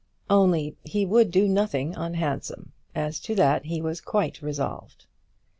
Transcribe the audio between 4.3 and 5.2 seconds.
resolved.